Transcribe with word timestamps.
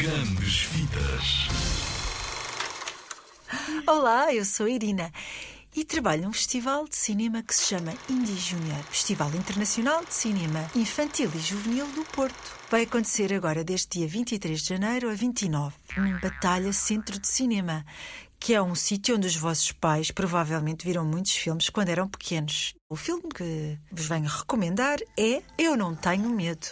Grandes 0.00 0.62
Vidas. 0.62 1.48
Olá, 3.86 4.32
eu 4.32 4.46
sou 4.46 4.66
Irina 4.66 5.12
e 5.76 5.84
trabalho 5.84 6.22
num 6.22 6.32
festival 6.32 6.88
de 6.88 6.96
cinema 6.96 7.42
que 7.42 7.54
se 7.54 7.64
chama 7.64 7.92
Indie 8.08 8.34
Junior, 8.34 8.82
Festival 8.84 9.28
Internacional 9.34 10.02
de 10.02 10.14
Cinema 10.14 10.66
Infantil 10.74 11.30
e 11.34 11.38
Juvenil 11.38 11.86
do 11.88 12.02
Porto. 12.12 12.34
Vai 12.70 12.84
acontecer 12.84 13.30
agora 13.34 13.62
desde 13.62 13.88
dia 13.98 14.08
23 14.08 14.62
de 14.62 14.68
janeiro 14.70 15.10
a 15.10 15.12
29, 15.12 15.76
num 15.94 16.18
Batalha 16.18 16.72
Centro 16.72 17.18
de 17.18 17.28
Cinema, 17.28 17.84
que 18.38 18.54
é 18.54 18.62
um 18.62 18.74
sítio 18.74 19.16
onde 19.16 19.26
os 19.26 19.36
vossos 19.36 19.70
pais 19.70 20.10
provavelmente 20.10 20.82
viram 20.82 21.04
muitos 21.04 21.32
filmes 21.32 21.68
quando 21.68 21.90
eram 21.90 22.08
pequenos. 22.08 22.74
O 22.88 22.96
filme 22.96 23.28
que 23.28 23.78
vos 23.92 24.06
venho 24.06 24.30
recomendar 24.30 24.96
é 25.18 25.42
Eu 25.58 25.76
Não 25.76 25.94
Tenho 25.94 26.30
Medo. 26.30 26.68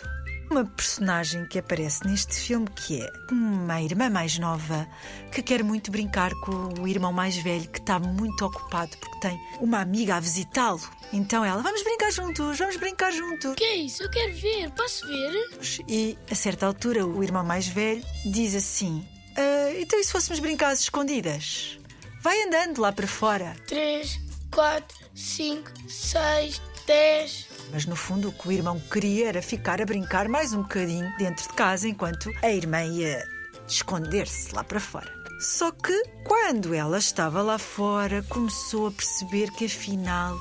Uma 0.50 0.64
personagem 0.64 1.44
que 1.46 1.58
aparece 1.58 2.06
neste 2.06 2.34
filme 2.34 2.66
que 2.74 3.02
é 3.02 3.12
uma 3.30 3.82
irmã 3.82 4.08
mais 4.08 4.38
nova 4.38 4.88
que 5.30 5.42
quer 5.42 5.62
muito 5.62 5.90
brincar 5.90 6.32
com 6.36 6.80
o 6.80 6.88
irmão 6.88 7.12
mais 7.12 7.36
velho 7.36 7.68
que 7.68 7.78
está 7.78 7.98
muito 7.98 8.46
ocupado 8.46 8.96
porque 8.96 9.20
tem 9.20 9.38
uma 9.60 9.80
amiga 9.80 10.16
a 10.16 10.20
visitá-lo. 10.20 10.80
Então 11.12 11.44
ela, 11.44 11.62
vamos 11.62 11.82
brincar 11.82 12.10
juntos, 12.10 12.58
vamos 12.58 12.76
brincar 12.76 13.12
juntos. 13.12 13.54
Que 13.56 13.64
é 13.64 13.76
isso? 13.76 14.02
Eu 14.02 14.10
quero 14.10 14.34
ver. 14.34 14.70
Posso 14.70 15.06
ver? 15.06 15.50
E 15.86 16.16
a 16.30 16.34
certa 16.34 16.66
altura 16.66 17.06
o 17.06 17.22
irmão 17.22 17.44
mais 17.44 17.68
velho 17.68 18.02
diz 18.24 18.54
assim: 18.54 19.06
"Ah, 19.36 19.72
então 19.78 19.98
e 20.00 20.04
se 20.04 20.12
fôssemos 20.12 20.40
brincar 20.40 20.70
às 20.70 20.80
escondidas? 20.80 21.78
Vai 22.22 22.42
andando 22.44 22.80
lá 22.80 22.90
para 22.90 23.06
fora. 23.06 23.54
3, 23.66 24.18
4, 24.50 24.96
5, 25.14 25.70
6, 25.88 26.60
10. 26.86 27.47
Mas 27.72 27.86
no 27.86 27.96
fundo 27.96 28.28
o 28.28 28.32
que 28.32 28.48
o 28.48 28.52
irmão 28.52 28.80
queria 28.90 29.28
era 29.28 29.42
ficar 29.42 29.80
a 29.80 29.84
brincar 29.84 30.28
mais 30.28 30.52
um 30.52 30.62
bocadinho 30.62 31.10
dentro 31.18 31.46
de 31.48 31.54
casa 31.54 31.88
enquanto 31.88 32.30
a 32.42 32.50
irmã 32.50 32.82
ia 32.82 33.24
esconder-se 33.66 34.54
lá 34.54 34.64
para 34.64 34.80
fora. 34.80 35.12
Só 35.40 35.70
que 35.70 36.02
quando 36.24 36.74
ela 36.74 36.98
estava 36.98 37.42
lá 37.42 37.58
fora, 37.58 38.24
começou 38.28 38.88
a 38.88 38.90
perceber 38.90 39.50
que 39.52 39.66
afinal 39.66 40.36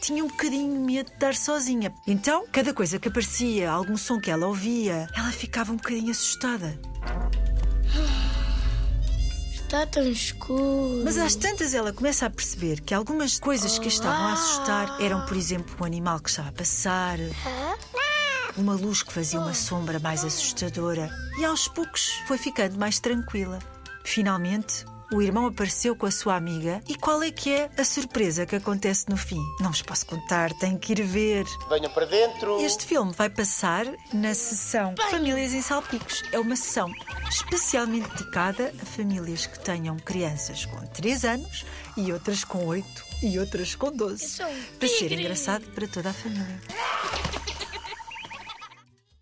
tinha 0.00 0.24
um 0.24 0.28
bocadinho 0.28 0.84
medo 0.84 1.10
de 1.10 1.14
estar 1.14 1.34
sozinha. 1.34 1.94
Então, 2.08 2.44
cada 2.50 2.74
coisa 2.74 2.98
que 2.98 3.06
aparecia, 3.06 3.70
algum 3.70 3.96
som 3.96 4.18
que 4.18 4.32
ela 4.32 4.48
ouvia, 4.48 5.06
ela 5.14 5.30
ficava 5.30 5.72
um 5.72 5.76
bocadinho 5.76 6.10
assustada. 6.10 6.76
Está 9.72 9.86
tão 9.86 10.06
escuro. 10.06 11.00
Mas 11.02 11.16
às 11.16 11.34
tantas 11.34 11.72
ela 11.72 11.94
começa 11.94 12.26
a 12.26 12.30
perceber 12.30 12.82
que 12.82 12.92
algumas 12.92 13.40
coisas 13.40 13.78
que 13.78 13.86
a 13.86 13.88
estavam 13.88 14.26
a 14.26 14.32
assustar 14.34 15.00
eram, 15.00 15.24
por 15.24 15.34
exemplo, 15.34 15.74
um 15.80 15.84
animal 15.86 16.20
que 16.20 16.28
estava 16.28 16.50
a 16.50 16.52
passar, 16.52 17.16
uma 18.54 18.74
luz 18.74 19.02
que 19.02 19.10
fazia 19.10 19.40
uma 19.40 19.54
sombra 19.54 19.98
mais 19.98 20.26
assustadora 20.26 21.10
e 21.38 21.44
aos 21.46 21.68
poucos 21.68 22.20
foi 22.26 22.36
ficando 22.36 22.78
mais 22.78 23.00
tranquila. 23.00 23.60
Finalmente, 24.04 24.84
o 25.12 25.20
irmão 25.20 25.46
apareceu 25.46 25.94
com 25.94 26.06
a 26.06 26.10
sua 26.10 26.36
amiga 26.36 26.80
e 26.88 26.94
qual 26.94 27.22
é 27.22 27.30
que 27.30 27.52
é 27.52 27.70
a 27.76 27.84
surpresa 27.84 28.46
que 28.46 28.56
acontece 28.56 29.08
no 29.08 29.16
fim? 29.16 29.40
Não 29.60 29.70
vos 29.70 29.82
posso 29.82 30.06
contar, 30.06 30.52
tenho 30.54 30.78
que 30.78 30.92
ir 30.92 31.02
ver. 31.02 31.44
Venham 31.68 31.90
para 31.90 32.06
dentro. 32.06 32.60
Este 32.60 32.86
filme 32.86 33.12
vai 33.12 33.28
passar 33.28 33.86
na 34.12 34.34
sessão 34.34 34.94
Famílias 35.10 35.52
em 35.52 35.60
Salpicos. 35.62 36.22
É 36.32 36.38
uma 36.38 36.56
sessão 36.56 36.90
especialmente 37.28 38.08
dedicada 38.10 38.72
a 38.80 38.86
famílias 38.86 39.46
que 39.46 39.58
tenham 39.58 39.96
crianças 39.98 40.64
com 40.64 40.78
3 40.86 41.24
anos 41.24 41.64
e 41.96 42.12
outras 42.12 42.44
com 42.44 42.66
8 42.66 43.04
e 43.22 43.38
outras 43.38 43.74
com 43.74 43.92
12. 43.92 44.22
Eu 44.22 44.28
sou 44.28 44.46
um 44.46 44.62
Para 44.78 44.88
ser 44.88 45.12
engraçado 45.12 45.64
para 45.72 45.86
toda 45.86 46.10
a 46.10 46.12
família. 46.12 46.60